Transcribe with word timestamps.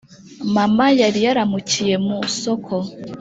mama 0.55 0.85
yariyaramukiye 1.01 1.95
musoko 2.05 2.75